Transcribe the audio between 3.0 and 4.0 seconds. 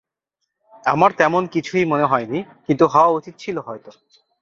উচিৎ ছিল হয়ত।